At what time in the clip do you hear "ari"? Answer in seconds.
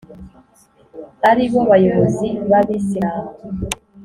1.29-1.45